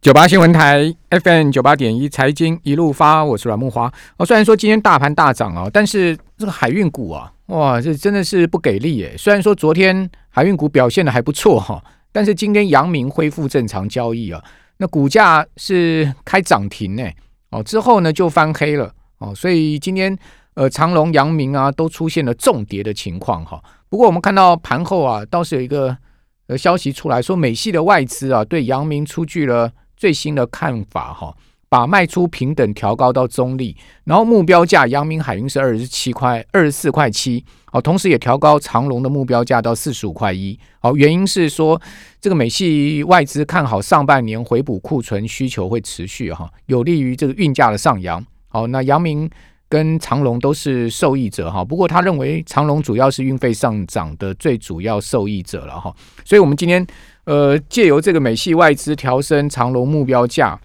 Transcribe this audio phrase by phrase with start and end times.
[0.00, 3.92] 九八新闻台 FM 九八点一财经一路发，我是阮木花。
[4.16, 9.14] 哦，虽然说今天大盘大涨啊，但是这个海运股啊，哇，这真的是不给力耶。
[9.18, 14.42] 虽然说昨天海运股表现的还不错哈，但是今天阳明恢复正常交易啊，
[14.78, 17.06] 那股价是开涨停呢，
[17.50, 20.16] 哦，之后呢就翻黑了哦，所以今天
[20.54, 23.62] 呃长隆、阳明啊都出现了重跌的情况哈。
[23.90, 25.94] 不过我们看到盘后啊，倒是有一个
[26.46, 29.70] 呃消息出来说，美系的外资啊对阳明出具了。
[30.00, 31.36] 最新的看法哈，
[31.68, 41.78] 把卖出平等调高到中立，然后目标价阳明海运是二十七块二十四块七，好，同时也调高长隆的目标价到四十五块一，好，原因是说
[42.18, 49.28] 这个美系外资看好上半年回补库存需求会持续哈，有利于这个运价的上扬，好，那阳明
[49.70, 55.94] 跟长隆都是受益者哈，不过他认为长隆主要是运费上涨的最主要受益者了哈，
[56.26, 56.86] 所以我们今天。
[57.24, 60.58] 呃，借由这个美系外资调升长隆目标价，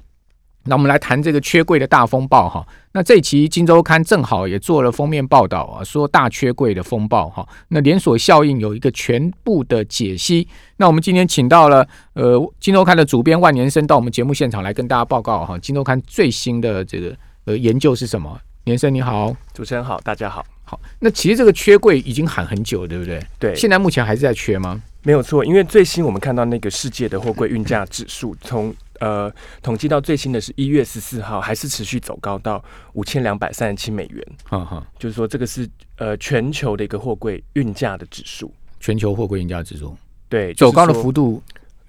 [0.64, 2.66] 那我们来谈这个缺柜的大风暴哈。
[2.94, 7.48] 那这期《金周刊》正好也做了封面报道啊，说大缺柜的风暴哈。
[7.68, 10.48] 那连锁效应有一个全部的解析。
[10.78, 18.40] 那我们今天请到了呃《金周刊》的主编万年生到我们节目现场来跟大家报告哈，《金周刊》最新的这个呃研究是什么？
[18.66, 20.44] 年生你好，主持人好，大家好。
[20.64, 23.24] 好，那其实这个缺柜已经喊很久，对不对？
[23.38, 24.82] 对，现在目前还是在缺吗？
[25.04, 34.28] 没有错，因为最新我们看到那个世界的货柜运价指数，从呃统计到最新的是一月十四号，还是持续走高到五千两百三十七美元。
[34.46, 39.96] 哈哈，就是说这个是呃全球的一个货柜运价的指数，全球货柜运价指数。
[40.28, 41.40] 对，走高的幅度，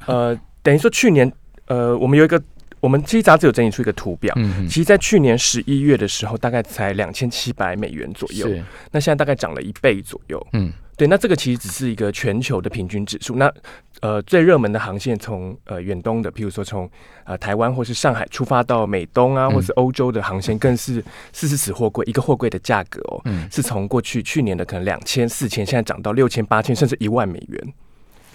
[0.05, 1.33] 呃，等于说去年
[1.69, 2.39] 呃我们有一个。
[2.81, 4.35] 我们这杂志有整理出一个图表，
[4.69, 8.49] 其实，在去年十一月的时候，大概才两千七百美元左右，
[8.93, 10.47] 那现在大概涨了一倍左右。
[10.53, 13.37] 嗯，对，那这个其实只是一个全球的平均指数。
[13.37, 13.53] 那
[14.01, 16.89] 呃，最热门的航线从呃远东的，譬如说从
[17.25, 27.75] 呃台湾或是上海出发到美东啊，或是欧洲的航线，更是四十尺货柜一个货柜的价格哦，是从过去去年的可能两千四千，现在涨到六千八千，甚至一万美元。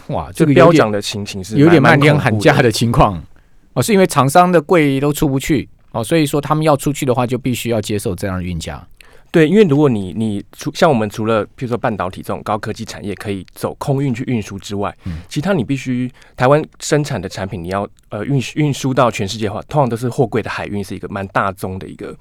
[0.08, 3.24] 哇，这个飙涨的情形是有点漫天喊价的情况。
[3.74, 8.86] 哦，是因为厂商的柜都出不去哦，所以说他们要出去的话，就必须要接受这样的运价。
[9.32, 14.94] 对，因为如果你你除像我们除了譬如说半导体这种高科技产业可以走空运去运输之外，
[15.30, 22.14] 其他你必须台湾生产的产品，你要呃运运输到全世界的话，通常都是货柜的海运是一个蛮大宗的一个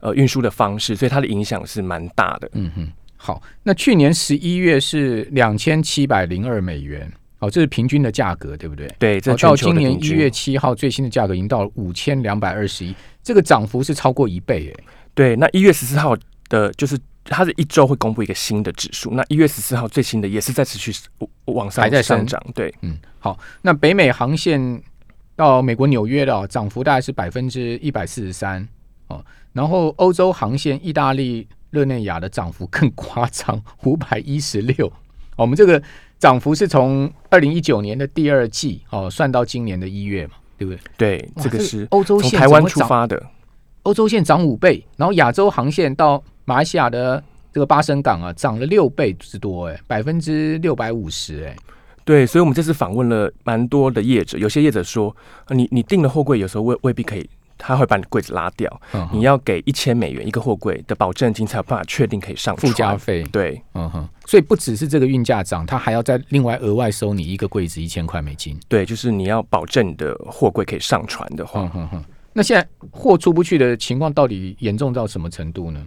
[0.00, 2.48] 呃运输的方式，所以它的影响是蛮大的。
[2.54, 7.12] 嗯哼，好，那去年十一月是两千七百零二美元。
[7.40, 8.92] 哦，这是平均的价格，对不对？
[8.98, 14.84] 对，这到今年一月七号最新的价格已经到了五千两百二十一，这个涨幅是超过一倍诶。
[15.14, 16.16] 对，那一月十四号
[16.48, 20.92] 的，就是它是一周会公布一个新的指数，那一月十四号最新的也是在持续
[21.44, 22.44] 往上还在上涨。
[22.54, 24.82] 对，嗯，好，那北美航线
[25.36, 28.66] 到美国纽约的涨幅大概是百分之一百四十三
[29.06, 34.92] 哦，然后欧洲航线意大利热内亚的涨幅更夸张，五百一十六。
[35.36, 35.80] 我们这个。
[36.18, 40.80] 涨幅是从二零一九年的第二季哦算到今年的一月嘛，对不对？
[41.18, 43.22] 对，这个是欧洲线台湾出发的，
[43.84, 51.56] 欧洲线涨五倍，然后亚洲航线到马来西亚的这个巴生港啊，涨了六倍之多，哎，百分之六百五十，哎，
[52.04, 55.14] 对，所以我们这次访问了蛮多的业者，有些业者说，
[55.50, 57.28] 你你订了货柜，有时候未未必可以。
[57.58, 58.80] 他会把你柜子拉掉，
[59.12, 63.22] 你要给一千美元一个货柜的保证金，才有办法确定可以上附加费。
[63.24, 68.58] 对，嗯哼，所以不只是这个运价涨，他还要再另外额外收你一个柜子一千块美金。
[68.68, 71.70] 对，就是你要保证你的货柜可以上船的话。
[72.32, 75.84] 那现在货出不去的情况到底严重到什么程度呢？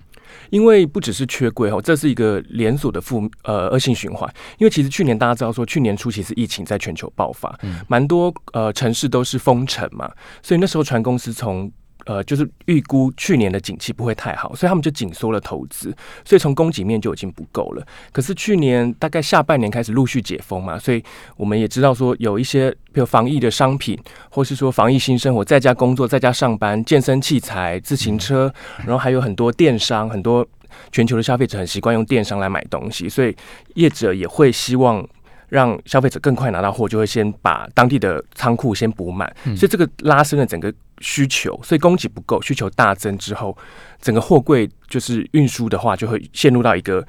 [0.50, 4.32] 因为不只是缺柜哦，这是一个连锁的负呃恶性循环。
[4.58, 10.12] 因为其实去年大家知道说，去年初其实疫情在全球爆发，蛮多呃城市都是封城嘛，
[10.42, 11.72] 所以那时候船公司从
[12.06, 15.96] 呃就是预估去年的景气不会太好，所以他们就紧缩了投资，
[16.26, 17.86] 所以从供给面就已经不够了。
[18.12, 21.04] 可是去年大概下半年开始陆续解封嘛，所以
[21.38, 30.48] 我们也知道说有一些比如防疫的商品，或是说防疫新生活，在家工作、在家上班、健身器材、自行车，然后还有很多电商，很多
[30.92, 33.36] 全球的消费者很习惯用电商来买东西，所以
[33.76, 35.08] 业者也会希望。
[35.52, 43.56] 让消费者更快拿到货，就会先把当地的仓库先补满，所以这个拉升了整个需求，所以供给不够，需求大增之后，
[44.00, 47.06] 整个货柜就是运输的话，就会陷入到一个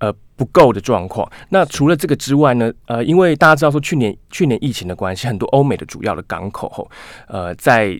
[0.00, 1.30] 呃不够的状况。
[1.50, 6.90] 那除了这个之外呢，呃，因为大家知道说去年去年疫情的关系，很多欧美的主要的港口吼，
[7.28, 7.96] 呃，在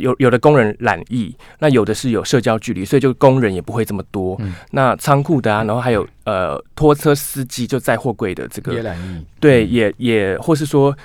[0.00, 4.40] 有有的工人染疫，那有的是有社交距离，所以就工人也不会这么多。
[4.70, 10.96] 那仓库的啊，然后还有呃拖车司机就载货柜的这个也染疫，对，也也或是说，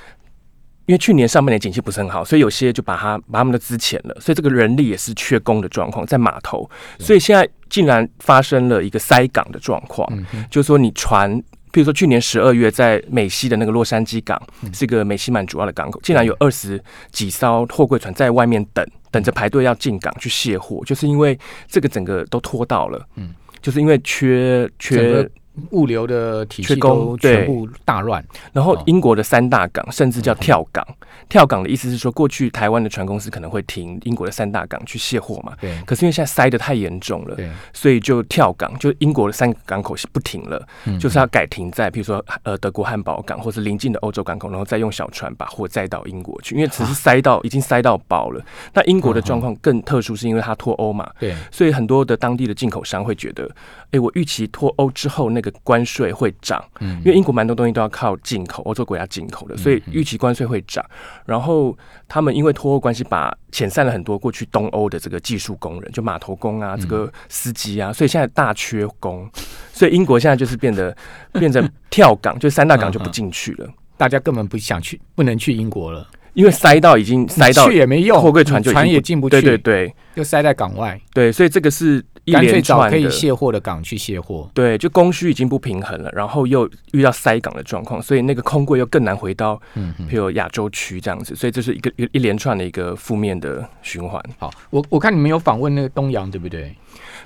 [0.85, 10.05] 因因为去年上半年景气不是很好，所以有些就把它把他们都资遣了，所以这个人力也是缺工的状况，在码头，所以现在竟然发生了一个塞港的状况，
[10.49, 11.41] 就是说你船，
[11.71, 14.41] 比如说去年十二月在美西的那个洛杉矶港，
[14.73, 16.81] 是一个美西蛮主要的港口，竟然有二十
[17.12, 21.38] 几艘货柜船在外面等，等着排队要进港去卸货，就是因为
[21.68, 25.29] 这个整个都拖到了，嗯，就是因为缺缺。
[25.71, 30.86] 物流的体系都全部大乱，然后英国的三大港甚至叫跳港。
[31.27, 35.53] 跳港的意思是说，过去台湾的船公司可能会停英国的三大港去卸货嘛。
[35.62, 35.74] 对。
[35.86, 37.38] 可是因为现在塞得太严重了，
[37.74, 40.65] 所以就跳港，就英国的三个港口是不停了，
[41.00, 46.56] 就是要改停在，比如说呃德国汉堡港或是邻近的欧洲港口，然后再用小船把货载到英国去。
[46.56, 48.44] 因为只是塞到已经塞到爆了。
[48.74, 51.09] 那英国的状况更特殊，是因为它脱欧嘛。
[51.19, 51.36] 对。
[51.50, 53.50] 所以很多的当地的进口商会觉得，
[53.92, 60.85] 哎，我预期脱欧之后那个关税会涨，嗯，因为英国蛮多东西都要靠进口，欧洲国家进口的，所以预期关税会涨。
[61.25, 61.77] 然后
[62.07, 69.29] 他们因为脱欧关系，把遣散了很多过去东欧的这个技术工人，就码头工啊，这个司机啊，所以现在大缺工，
[69.73, 70.95] 所以英国现在就是变得
[71.33, 73.67] 变成跳港，就三大港就不进去了，
[73.97, 76.07] 大家根本不想去，不能去英国了。
[76.33, 94.23] 因为塞到已经塞到去也没用，货柜船就船也进不去，对对对，又塞在港外，对，所以这个是一连串可以卸货的港去卸货，对，就供需已经不平衡了，然后又遇到塞港的状况，所以那个空柜又更难回到，嗯，比如亚洲区这样子，所以这是一个一一连串的一个负面的循环。
[94.38, 96.75] 好，我我看你们有访问那个东阳，对不对？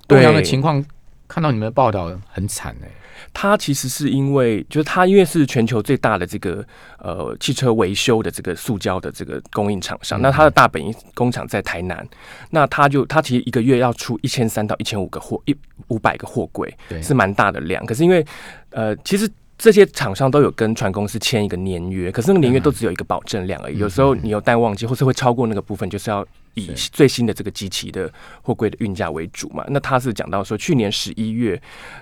[0.07, 0.83] 东阳的情况，
[1.27, 2.89] 看到你们的报道很惨哎。
[3.33, 6.65] 他其实是因为，就是他因为是全球最大的这个
[6.99, 12.07] 呃汽车维修的这个塑胶的这个供应厂商，那他的大本营工厂在台南，
[12.49, 15.55] 那他就他其实一个月要出一千三到一千五个货一
[15.87, 17.85] 五百个货柜，是蛮大的量。
[17.85, 18.25] 可是因为
[18.69, 19.29] 呃，其实。
[19.57, 23.77] 这些厂商都有跟船公司签一个年约，可是那个年约都只有一个保证量而已。
[23.77, 26.25] 有时候你有淡旺季，或是会超过那个部分，就是要
[26.55, 28.11] 以最新的这个机器的
[28.41, 29.63] 货柜的运价为主嘛。
[29.69, 31.59] 那他是讲到说，去年十一月，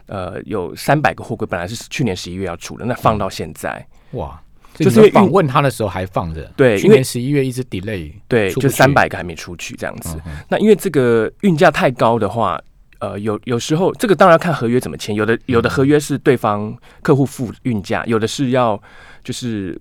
[0.07, 4.41] 呃，有三百个货柜本来是去年十一月要出的，那放到现在，哇，
[4.73, 6.51] 就是访问他的时候还放着。
[6.57, 10.19] 对，去年十一月一直 delay，对，就三百个还没出去这样子。
[10.49, 12.59] 那因为这个运价太高的话。
[13.03, 18.81] 呃，有有时候这个当然要看合约怎么签，有的有的合约是对方客户付运价，有的是要
[19.21, 19.77] 就是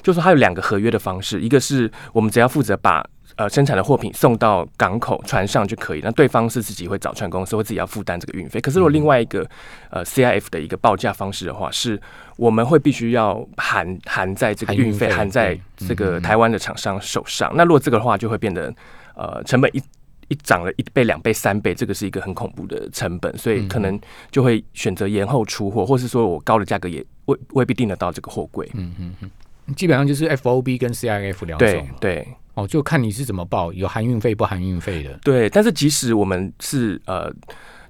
[0.00, 3.04] 就是它有两个合约的方式，一个是我们只要负责把
[3.34, 8.60] 呃生产的货品送到港口船上就可以，那对方是自己会找船公司，会自己要负担这个运费。
[8.60, 9.44] 可是如果另外一个
[9.90, 12.00] 呃 CIF 的一个报价方式的话，是
[12.36, 17.52] 我们会必须要含含在这个运费含在这个台湾的厂商手上。
[17.56, 18.72] 那如果这个的话，就会变得
[19.16, 19.82] 呃成本一。
[20.28, 23.98] 一涨了一倍、两倍、三倍，这个是一个很恐怖的成本，所以可能
[24.30, 28.68] 就会选择延后出货，或是说我高的价格也未未必订得到这个货柜。
[28.74, 31.88] 嗯嗯嗯，基本上就是 F O B 跟 C I F 两种。
[32.00, 35.18] 对哦，就看你是怎么报，有含运费不含运费的。
[35.22, 37.32] 对，但是即使我们是呃，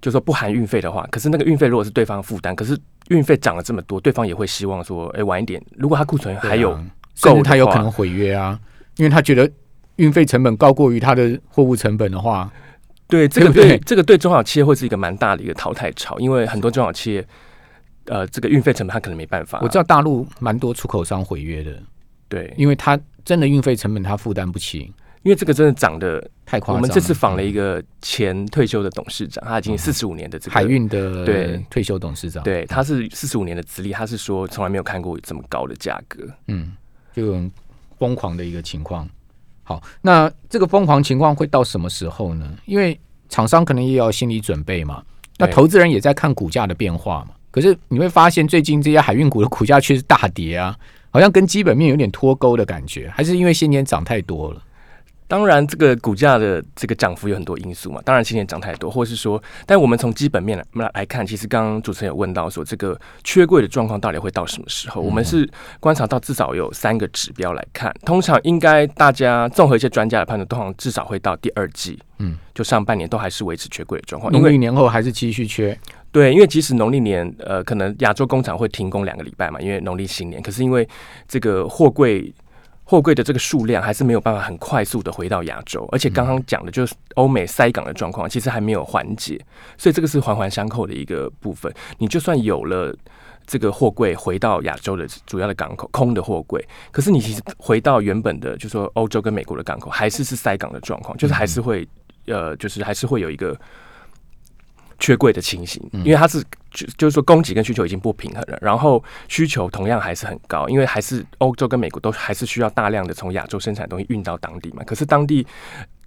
[0.01, 2.79] 就说不含运费的话，可是那个运费如果是对方负担，可是
[3.09, 5.63] 运费涨了这么多，对方也会希望说，哎，晚一点。
[5.77, 6.79] 如果他库存还有
[7.21, 8.61] 够，他有可能毁约啊，
[8.97, 9.51] 因为他觉得。
[9.97, 12.51] 运费成本高过于它的货物成本的话，
[13.09, 17.27] 对这个对这个对中小企业会是一个蛮大的一个淘汰潮，因为很多中小企业，
[18.07, 19.59] 呃，这个运费成本他可能没办法。
[19.63, 21.83] 我知道大陆蛮多出口商毁约的，
[22.29, 26.77] 对，因为他真的运费成本他负担不起，因为这个真的涨得太夸张。
[26.77, 31.65] 我们这次访了一个前退休的董事长，他已经四十五年的这个海运的对。
[31.71, 36.73] 退休董事长，对，他是四十五年的资历，他是说从来没有看过这么高的价格，嗯，
[37.15, 37.51] 就很
[37.99, 39.09] 疯狂的一个情况。
[39.69, 42.49] 好，那这个疯狂情况会到什么时候呢？
[42.67, 42.97] 因为
[43.29, 45.03] 厂商可能也要心理准备嘛。
[45.39, 47.35] 那投资人也在看股价的变化嘛。
[47.51, 50.77] 可是你会发现，最近这些海运股的股价却是大跌啊，
[51.11, 54.63] 好像跟基本面有点脱钩的感觉，还是因为先前涨太多了。
[55.29, 58.01] 当然，这个股价的这个涨幅有很多因素嘛。
[58.05, 65.03] 当然，今年涨太多，或者是说，但我们从基本面来来看，其实刚刚主持人有问到说，这个缺柜的状况到底会到什么时候？
[65.03, 65.49] 我们是
[65.81, 74.33] 观察到至少有三个指标来看，通常应该大家综合一些专家的判断，通常至少会到第二季，嗯，就上半年都还是维持缺柜的状况。
[74.33, 75.77] 农历年后还是继续缺？
[76.13, 80.89] 对，因为即使农历年，呃，可能亚洲工厂会停工两个礼拜嘛，因为农历新年，可是因为
[81.27, 82.33] 这个货柜。
[82.89, 89.45] 货柜的这个数量还是没有办法很快速的回到亚洲，而且刚刚讲的就是欧美塞港的状况，其实还没有缓解，
[89.77, 91.73] 所以这个是环环相扣的一个部分。
[91.99, 92.97] 你就算有了
[93.45, 101.87] 这个货柜回到亚洲的主要的港口，空的货柜，可是你其实回到原本的，就说欧洲跟美国的港口，还是是塞港的状况，就是还是会
[102.27, 103.59] 呃，就是还是会有一个
[104.99, 114.83] 缺柜的情形，因为它是就就是说供给跟需求已经不平衡了，然后需求同样还是很高，因为还是欧洲跟美国都还是需要大量的从亚洲生产东西运到当地嘛。
[114.85, 115.47] 可是当地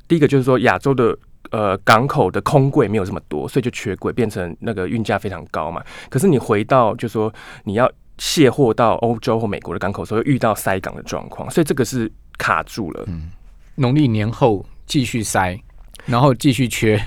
[0.07, 1.17] 第一个就是说亚洲的
[1.51, 5.83] 呃港口的空柜没有这么多，所以就缺柜，变成那个运价非常高嘛。
[6.09, 7.31] 可是你回到就是说
[7.63, 13.03] 你要卸货到欧洲或美国的港口时候，遇到塞港的状况，所以这个是卡住了。
[13.07, 13.29] 嗯，
[13.75, 15.57] 农历年后继续塞，
[16.05, 16.99] 然后继续缺。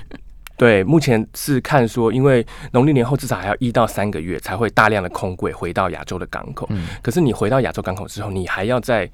[0.55, 6.67] 对，目前是看说，因为农历年后至少还要一到三个月才会大量的空柜回到亚洲的港口。
[6.69, 9.09] 嗯，可是你回到亚洲港口之后，你还要在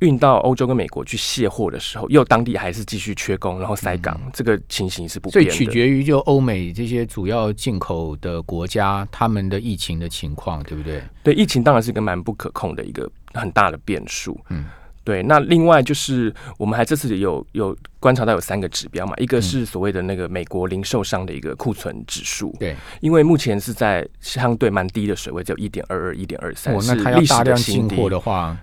[0.00, 5.50] 运到欧洲跟美国去卸货的时候，又当地还是继续缺工，然后塞港，这个情形是不变的。
[5.50, 11.00] 所以取决于就欧美这些主要进口的国家他们的疫情的情况，对不对？
[11.22, 14.38] 对，疫情当然是一个蛮不可控的一个很大的变数。
[14.50, 14.64] 嗯。
[15.06, 28.56] 对，那另外就是我们还这次有有观察到有三个指标嘛，一个是所谓的那个美国零售商的一个库存指数，对，因为目前是在相对蛮低的水位，只有一点二二、一点二三，是历史的新货的话，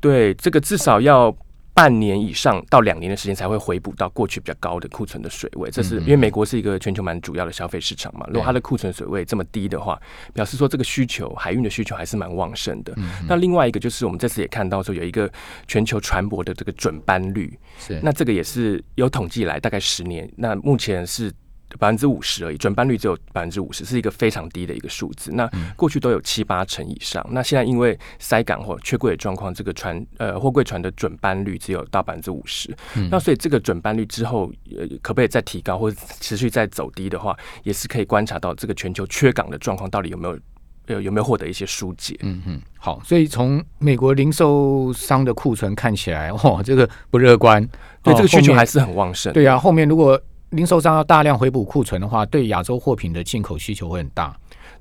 [0.00, 1.36] 对，这个至少要。
[1.80, 8.26] 半年以上到两年的时间才会回补到过去比较高的库存的水位，这是因为美国是一个全球蛮主要的消费市场嘛。
[8.28, 9.98] 如果它的库存水位这么低的话，
[10.34, 12.94] 表示说这个需求海运的需求还是蛮旺盛的。
[13.26, 15.32] 那另外一个就是我们这次也看到说有一个
[15.66, 21.32] 全球船舶的这个准班率，是那这个也是有统计来大概十年，那目前是。
[21.78, 25.30] 百分之五十而已，准班率只有百分之五十，是一个非常低的一个数字。
[25.32, 32.74] 那过去都有七八成以上，那现在因为塞港或缺柜的状况，这个船呃货柜船的准班率只有到百分之五十。
[33.10, 40.38] 那所以这个准班率之后，呃，可不可以再提高或者持续再走低的话，也是可以观察到这个全球缺港的状况到底有没有
[40.86, 42.16] 有有没有获得一些疏解。
[42.22, 47.64] 嗯嗯，好，所以从美国零售商的库存看起来，哦，这个不乐观，
[48.02, 49.32] 对这个需求还是很旺盛。
[49.32, 54.36] 对啊，后面如果零售商要大量回补库存的话，对亚洲货品的进口需求会很大。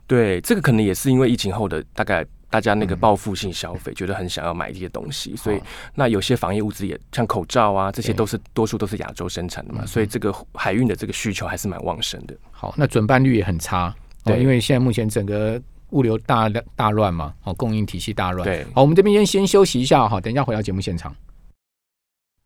[0.07, 5.61] 对，这个可能也是因为疫情后的大概大家那个报复性消费，觉得很想要买这些东西，所以
[5.93, 12.35] 那有些防疫物资也像口罩啊，这些都是多数都是亚洲生产的嘛，所以这个海运的这个需求还是蛮旺盛的。
[12.49, 15.61] 好，那准办率也很差，对，因为现在目前整个
[15.91, 18.43] 物流大大乱嘛，哦，供应体系大乱。
[18.43, 21.15] 对，好，我们这边先先休息一下哈，等一下回到节目现场。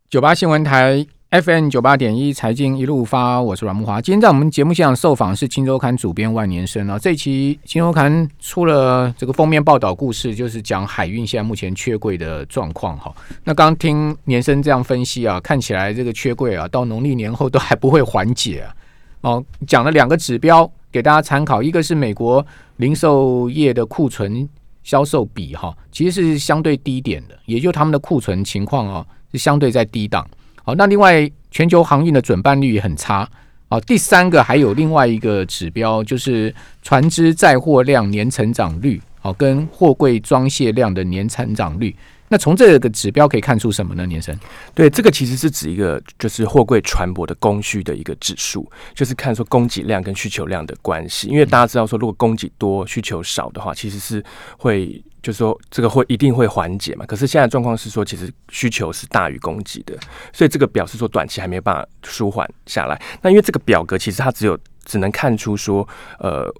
[0.09, 1.07] 九八新闻台。
[1.41, 3.99] FM 九八点一财经一路发，我是阮木华。
[3.99, 6.99] 今天在我们节目现场受访是《金周刊》主编万年生啊。
[6.99, 13.11] 这期《金周刊》出了这个封面报道故事，就是讲海运现在目前缺柜的状况哈。
[13.43, 18.75] 那刚听年生这样分析啊，看起来这个缺柜啊，到农历年后都还不会缓解啊。
[19.21, 22.45] 哦，讲了两个指标给大家参考，一个是美国
[22.77, 24.47] 零售业的库存
[24.83, 30.23] 销售比哈，其实是相对低点的，也就他们的库存情况啊是相对在低档。
[30.63, 33.29] 好，那另外全球航运的准办率也很差。
[33.69, 41.95] 好，第三个还有另外一个指标，就是船只载货量年成长率，好，跟货柜装卸量的年成长率。
[42.33, 44.07] 那从这个指标可以看出什么呢？
[44.07, 44.35] 年生？
[44.73, 51.27] 对，这个其实是指一个就是货柜船舶的供需的一个指数，就是看说供给量跟需求量的关系。
[51.27, 54.23] 因为大家知道说，如果供给多需求少的话，其实是
[54.57, 57.05] 会就是说这个会一定会缓解嘛。
[57.05, 59.95] 可是现在状况是说，其实需求是大于供给的，
[60.33, 62.99] 所以这个表示说短期还没有办法舒缓下来。
[63.21, 65.87] 那因为这个表格其实它只有只能看出说
[66.17, 66.51] 呃。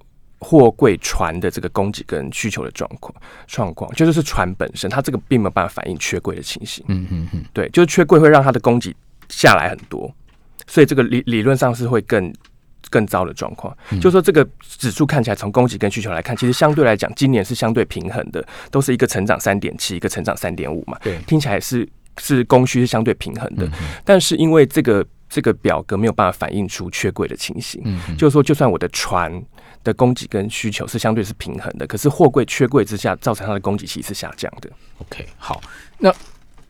[0.44, 3.14] 货柜船的这个供给跟需求的状况
[3.46, 6.84] 状况，就是是船本身，它这个并没有办法反映缺柜的情形。
[6.88, 8.94] 嗯嗯嗯，对，就是缺柜会让它的供给
[9.30, 10.14] 下来很多，
[10.66, 12.30] 所以这个理理论上是会更
[12.90, 13.74] 更糟的状况。
[14.00, 20.98] 就说这个指数看起来从供给跟需求来看，其实相对来讲，今年是相对平衡的，都是一个成长三点七，一个成长三点五嘛。
[21.02, 23.66] 对，听起来是是供需是相对平衡的，
[24.04, 29.42] 但是因为这个这个表格没有办法反映出缺柜的情形，嗯就是说，就算我的船。
[29.82, 34.70] 的供给跟需求是相对是平衡的，可是货柜缺柜之下，造成它的供给其实是下降的。
[34.96, 35.60] OK，好，
[35.98, 36.10] 那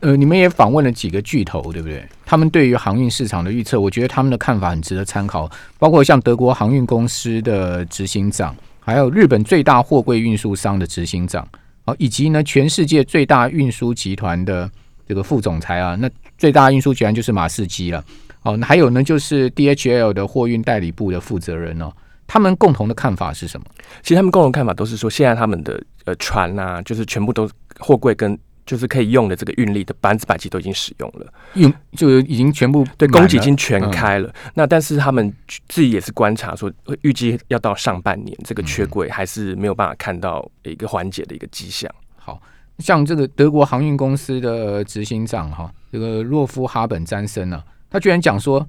[0.01, 2.05] 呃，你们也访问了几个巨头，对不对？
[2.25, 5.49] 他们对于航运市场的预测，我觉得他们的看法很值得参考。
[5.79, 11.47] 包括像德国航运公司的执行长，还有日本最大货柜运输商的执行长，
[11.85, 14.69] 好，以及呢全世界最大运输集团的
[15.07, 18.03] 这个副总裁啊，那最大运输集团就是马士基了。
[18.45, 21.91] 哦，那还有呢，就是 DHL 的货运代理部的负责人哦。
[22.27, 23.65] 他们共同的看法是什么？
[24.01, 27.49] 其实他们共同看法都是说，现在他们的呃船啊，就是全部都
[27.79, 34.33] 货柜跟就是可以用的这个运力的百分之百，其都已经使用了，用就已经全部对供给已经全开了。
[34.55, 35.31] 那但是他们
[35.67, 36.71] 自己也是观察说，
[37.01, 41.87] 预计要到上半年，这个缺柜还是没有办法看到一个缓解的一个迹象。
[42.15, 42.41] 好
[42.79, 48.67] 像这个德国航运公司的执行长哈，这个洛夫哈本詹森呢，他居然讲说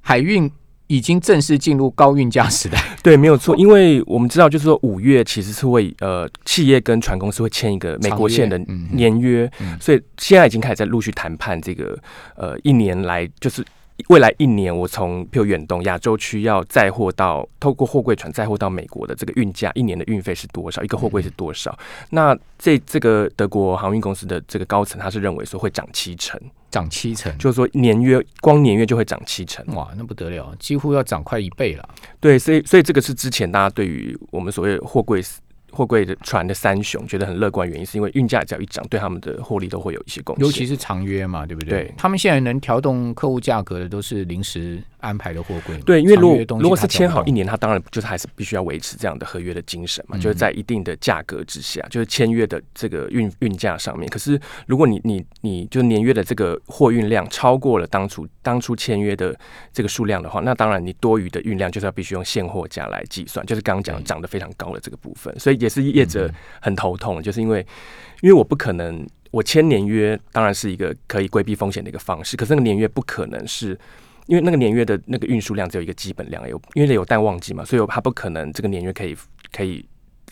[0.00, 0.50] 海运。
[0.86, 2.78] 已经正式进入高运价时代。
[3.02, 11.98] 对，没有错，因为我们知道，就是说五月其实是会呃，企业跟船公司会签一个美国线的嗯年约，嗯所以现在已经开始在陆续谈判这个
[12.36, 13.64] 呃一年来就是。
[14.08, 20.82] 未来一年，我从譬如远东亚洲区要载货到透过货柜船载货到美国的这个运价，一年的运费是多少？
[20.82, 21.78] 一个货柜是多少？
[22.10, 26.38] 那这这个德国航运公司的这个高层，他是认为说会涨七成，
[26.74, 29.64] 涨七成，就是说年约光年约就会涨七成。
[29.76, 31.88] 哇，那不得了，几乎要涨快一倍了。
[32.18, 35.22] 对，所以所以这个是之前大家对于我们所谓货柜
[35.70, 40.44] 货柜的船的三雄觉得很乐观，原因是因为运价只要一涨，对他们的获利都会有一些贡献。
[40.44, 41.84] 尤其是长约嘛，对不对？
[41.84, 45.76] 对他们现在能调动客户价格的都是临时安排的货柜。
[45.82, 54.08] 对，因为如果如果是签好一年，他当然就是还是必须要维持这样的合约的精神嘛，嗯就是在一定的价格之下，就是签约的这个运运价上面。
[54.08, 59.38] 可是如果你你你就年约的这个货运量超过了当初当初签约的
[59.72, 67.64] 这个数量的话，那当然你多余的运量就是要必须用现货价来计算，就是刚刚讲涨得非常高的这个部分，所以也是业者嗯很头痛，就是因为
[68.22, 69.06] 因为我不可能。
[69.30, 73.76] 我签年约当然是一个可以规避风险的一个方式，可是那个年约不可能是
[74.26, 79.16] 因为那个年月的那个运输量只有一个基本量，有因为有淡旺季嘛，所以它不可能这个年月可以
[79.52, 79.84] 可以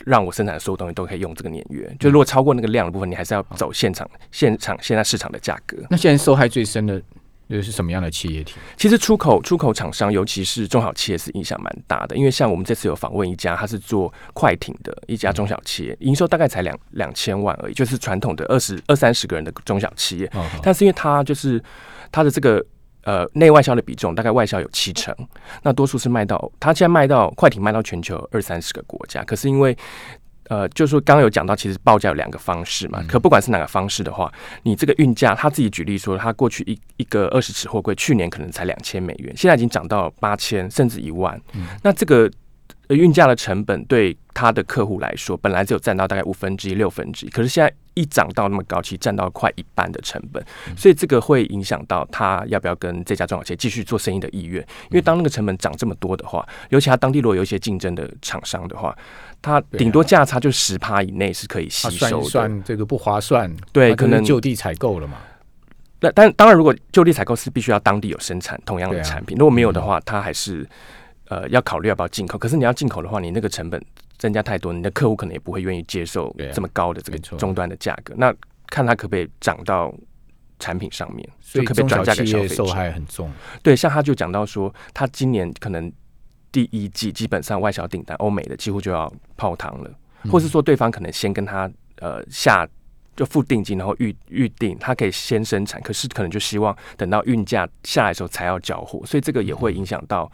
[0.05, 1.95] 让我生产的所有东西都可以用这个年月。
[2.01, 5.77] 就如果超过那个量的部分，你还是要走现场现场现在市场的价格。
[5.91, 7.01] 那现在受害最深的
[7.49, 8.55] 又是什么样的企业体？
[8.79, 20.27] 其实出口出口厂商，尤其是中小企业是影响蛮大的，因为像我们这次有访问一家，他是做快艇的一家中小企业，营收大概才两两千万而已，就是传统的二十二三十个人的中小企业。
[20.33, 21.63] 哦，但是因为他就是
[22.11, 22.65] 他的这个
[23.05, 25.15] 呃内外销的比重大概外销有七成，
[25.63, 29.77] 那多数是卖到它现在卖到快艇卖到全球二三十个国家，可是因为
[30.49, 33.03] 呃，就是说刚刚有讲到，其实报价有两个方式嘛。
[33.09, 34.31] 可不管是哪个方式的话，
[34.65, 41.41] 你这个运价，他自己举例说，他过去一一个二十尺货柜，去年可能才两千美元，现在已经涨到八千甚至一万。
[41.83, 42.31] 那这个呃
[42.95, 50.45] 运价的成本对他的客户来说，本来只有占到大概五分之一、六分之一，可是现在一涨到那么高，其实占到快一半的成本，
[50.77, 54.61] 所以这个会影响到他要不要跟这家中小企业继续做生意的意愿。
[54.91, 58.97] 因为当那个成本涨这么多的话，尤其他当地如果有一些竞争的厂商的话，
[59.41, 62.25] 他顶多价差就十趴以内是可以吸收的。
[62.29, 65.19] 算这个不划算，对可能就地采购了嘛。
[66.01, 70.69] 那但当然，如果就地采购是必须要当地有生产同样的产品，如果没有的话，它还是
[71.33, 72.37] 呃要考虑要不要进口。
[72.37, 73.83] 可是你要进口的话，你那个成本
[74.19, 78.15] 增加太多，你的客户可能也不会愿意接受这么高的这个终端的价格。
[78.17, 78.35] 那
[78.67, 79.95] 看它可不可以涨到
[80.59, 82.67] 产品上面，所以就可不可以转中小企嫁给消费者业受。
[82.75, 83.31] 害很重。
[83.63, 85.91] 对，像他就讲到说，他今年可能
[86.51, 89.91] 第一季基本上外销订单，欧美的几乎就要泡汤了，
[90.31, 92.69] 或是说对方可能先跟他呃下
[93.17, 100.31] 就付定金，然后预预定，他可以先生产，可是可能就希望等到运价下来的时候才要交货，所以这个也会影响到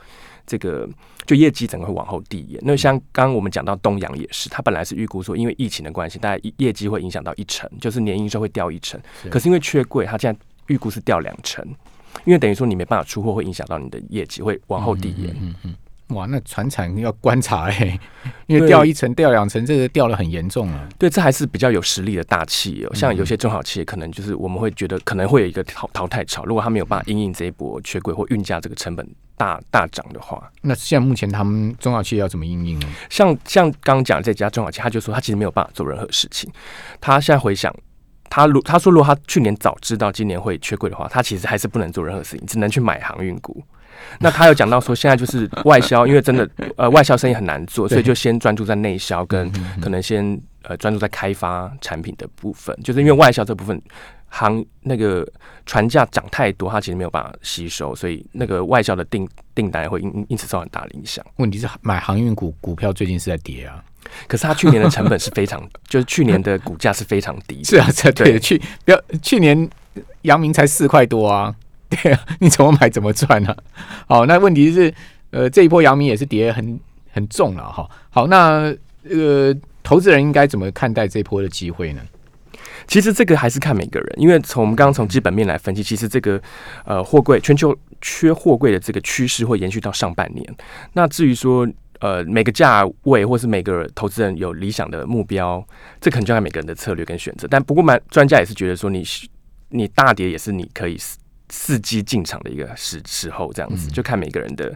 [0.48, 0.88] 这个
[1.26, 2.60] 就业绩整个会往后递延。
[2.64, 11.64] 那像刚刚我们讲到东阳也是，它本来是预估说因为疫情的关系，大概业业绩会影响到一成，就是年营收会掉一成，是可是因为缺柜，它现在预估是掉两成。
[12.24, 15.36] 因为等于说你没办法出货，会影响到你的业绩，会往后递延。
[15.40, 15.74] 嗯嗯，
[16.08, 17.98] 哇，那船产要观察哎、
[18.46, 20.88] 因为掉一层、掉两层，这个掉了很严重啊。
[20.98, 32.88] 对，这还是比较有实力的大企业、哦，像嗯有些中小企业，可能就是我们会觉得可能会有一个淘淘汰潮，如果他没有办法应应这一波缺柜或运价这个成本大大涨的话，那现在目前他们中小企业要怎么应应呢？
[33.10, 36.50] 像像刚刚讲这家中小企业，他就说他其实没有办法做任何事情。
[37.02, 37.70] 他现在回想，
[38.30, 43.62] 他如他说如果他去年早知道今年会缺柜的话，他其实还是不能做任何事情，只能去买航运股。
[44.20, 53.80] 那他有讲到说，现在就是外销，因为真的呃外销生意很难做，所以就先专注在内销，跟可能先呃专注在开发产品的部分，就是因为外销这部分
[54.26, 55.26] 航那个
[55.66, 61.24] 船价涨太多，它其实没有办法吸收，所以那个外销的订订单会因因因此受很大的影响。
[61.36, 63.82] 问题是买航运股股票最近是在跌啊。
[64.26, 67.64] 可是它去年的成本是非常， 就是去年的股价是非常低的。
[67.64, 69.68] 是啊，这对对去不要去年
[70.22, 71.54] 阳明才四块多啊，
[72.02, 73.56] 对啊，你怎么买怎么赚啊？
[74.06, 74.92] 好，那问题是
[75.30, 76.78] 呃这一波阳明也是跌很
[77.12, 77.88] 很重了哈。
[78.10, 78.74] 好，那
[79.08, 82.02] 呃投资人应该怎么看待这波的机会呢？
[82.86, 86.40] 其实这个还是看每个人，因为从我们刚刚从基本面来分析，其实这个
[86.84, 90.56] 呃货柜全球缺货柜的这个趋势会延续到上半年。
[90.94, 91.68] 那至于说
[92.00, 95.62] 呃每个价位或是每个投资人有理想的目标，
[96.00, 97.46] 这可能就看每个人的策略跟选择。
[97.50, 99.04] 但不过蛮专家也是觉得说你
[99.70, 100.96] 你大跌也是你可以
[101.48, 104.74] 伺伺机进场的一个时时候，这样子、嗯就看每个人的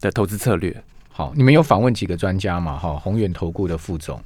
[0.00, 0.82] 的投资策略。
[1.10, 2.76] 好，你们有访问几个专家嘛？
[2.76, 4.20] 哈，宏远投顾的副总，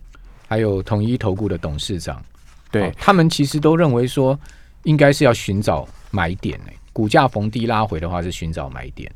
[0.47, 2.25] 还有统一投顾的董事长，
[2.71, 4.39] 对哦，他们其实都认为说，
[4.85, 9.11] 应该是要寻找买点呢、股价逢低拉回的话是寻找买点。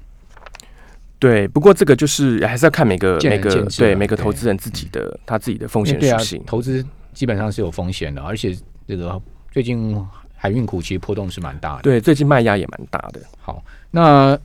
[1.19, 6.43] 对，不过这个就是还是要看每个见每个对每个投资人自己的他自己的风险属性，。
[6.45, 8.55] 投资基本上是有风险的，而且
[8.87, 9.97] 这个最近
[10.43, 11.83] 海运股其实波动是蛮大的。
[11.83, 13.21] 对，最近卖压也蛮大的。
[13.41, 14.37] 好，那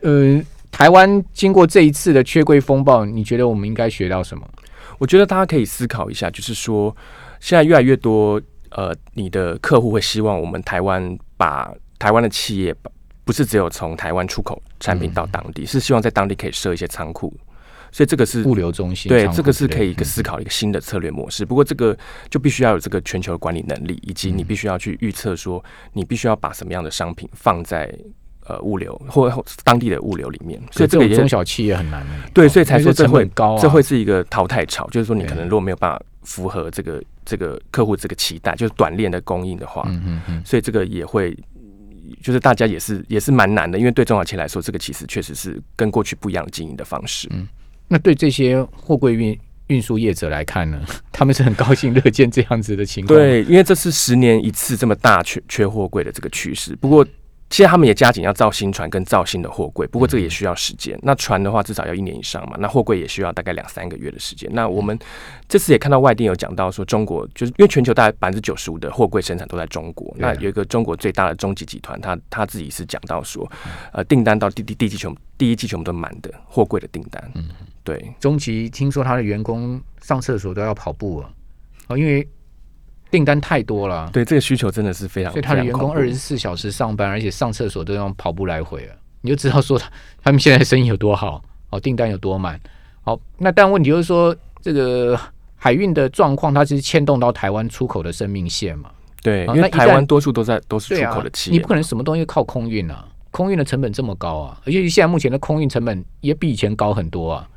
[0.00, 4.48] 呃，台湾经过这一次的缺柜风暴，你觉得我们应该学到什么？
[4.96, 6.96] 我觉得大家可以思考一下，就是说，
[7.38, 12.90] 现在越来越多呃，你的客户会希望我们台湾把台湾的企业把
[13.22, 17.30] 不是只有从台湾出口产品到当地，是希望在当地可以设一些仓库，
[17.92, 21.44] 所以这个是物流中心对，这个是可以一个嗯思考一个新的策略模式。
[21.44, 21.96] 不过这个
[22.30, 27.94] 就必须要有这个全球的管理能力，以及嗯你必须要去预测说，你必须要把什么样的商品放在
[28.46, 30.58] 呃物流或或当地的物流里面。
[30.70, 41.36] 所所以这个中小企业很难欸对，所以才说这会本高啊，这会是一个淘汰潮，就是说你可能如果没有办法符合这个这个客户这个期待，就是短链的供应的话，嗯嗯嗯，所以这个也会。
[42.20, 47.28] 就是大家也是也是蛮难的，因为对中小企业来说，这个其实确实是跟过去不一样的经营的方式。
[47.92, 50.80] 那对这些货柜运运输业者来看呢，
[51.12, 56.74] 他们是很高兴乐见这样子的情况。，对，因为这是十年一次这么大缺缺货柜的这个趋势。
[56.76, 57.06] 不过
[57.52, 60.98] 现在他们也加紧要造新船跟造新的货柜，不过这个也需要时间。
[61.02, 64.48] 那船的话至少要一年以上嘛，那货柜也需要大概两三个月的时间。
[64.54, 64.98] 那我们
[65.46, 73.46] 这次也看到外电有讲到说，中国就是因为全球大概百分之九十五的货柜生产都在中国，那有一个中国最大的中集集团，他他自己是讲到说，
[73.92, 77.44] 呃，订单到第第第一季全部第一季全部都满的货柜的订单，嗯，
[77.84, 78.14] 对。
[78.18, 81.30] 中集听说他的员工上厕所都要跑步啊，
[81.88, 82.26] 哦，因为
[83.12, 89.88] 订单太多了，对这个需求真的是非常，所以他的员工二十四小时上班，而且上厕所都要跑步来回了，你就知道说他
[90.24, 92.58] 他们现在生意有多好，哦，订单有多满。
[93.02, 95.18] 好，那但问题就是说，这个
[95.56, 98.90] 海运的状况，它其实牵动到台湾出口的生命线嘛。
[99.22, 107.48] 对，因为台湾多数都在都是出口的，企业你不可能什么东西靠空运啊，空运的成本这么高啊，而且现在目前的空运成本也比以前高很多啊。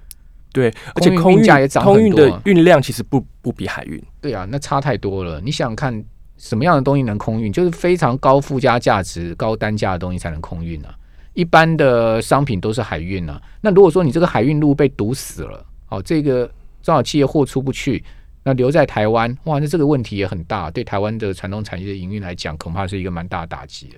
[0.55, 4.01] 对，而且空运空运运价也涨空运很多啊的运量其实不不比海运。
[4.21, 5.41] 对啊，那差太多了。
[5.41, 6.03] 你想想看，
[6.37, 7.51] 什么样的东西能空运？
[7.51, 10.95] 就是非常高附加价值、高单价的东西才能空运啊。
[11.33, 13.41] 一般的商品都是海运啊。
[13.59, 16.45] 那如果说你这个海运路被堵死了，哦，这个
[16.81, 18.01] 中小企业货出不去，
[18.43, 23.95] 那留在台湾，哇，那这个问题也很大，对台湾的传统产业的营运来讲，恐怕是一个蛮大的打击的。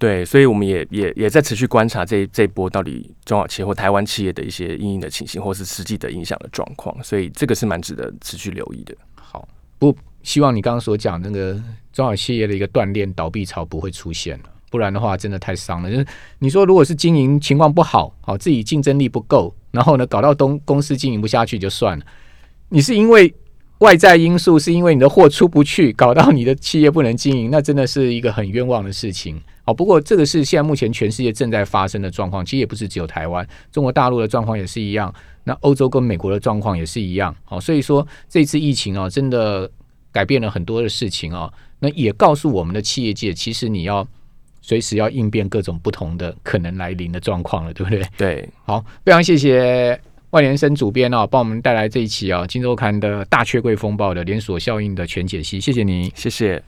[0.00, 8.94] 对，所以我们也也也在持续观察这这一波到底中小企业或台湾企业的一些应应的情形，或是实际的影响的状况，所以这个是蛮值得持续留意的。
[9.14, 9.46] 好，
[9.78, 11.52] 不希望你刚刚所讲那个
[11.92, 15.90] 中小企业的一个断链倒闭潮不会出现了，不然的话真的太伤了。
[15.90, 16.06] 就是
[16.38, 22.06] 你说如果是经营情况不好，好自己竞争力不够，然后呢搞到东公司经营不下去就算了，
[22.70, 23.34] 你是因为
[23.80, 29.38] 外在因素，是因为你的货出不去，搞到你的企业不能经营，那真的是一个很冤枉的事情。
[29.70, 37.32] 好，不过这个是现在目前全世界正在发生的状况，其实也不是只有台湾，中国大陆的状况也是一样，那欧洲跟美国的状况也是一样。
[37.44, 39.70] 好，所以说这次疫情啊，真的
[40.10, 44.04] 改变了很多的事情啊，那也告诉我们的企业界，其实你要
[44.60, 48.04] 随时要应变各种不同的可能来临的状况了，对不对？
[48.16, 56.12] 对，好，非常谢谢万连生主编啊，帮我们带来这一期啊《金周刊》的大缺柜风暴的连锁效应的全解析，谢谢你。
[56.16, 56.60] 谢谢。